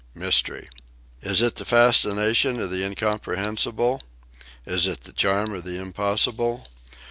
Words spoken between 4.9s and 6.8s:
the charm of the impossible?